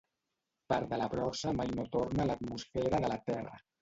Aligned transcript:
Part 0.73 0.87
de 0.93 0.97
la 1.01 1.09
brossa 1.11 1.53
mai 1.59 1.73
no 1.81 1.85
torna 1.97 2.25
a 2.25 2.29
l'atmosfera 2.31 3.03
de 3.05 3.13
la 3.15 3.21
Terra. 3.29 3.55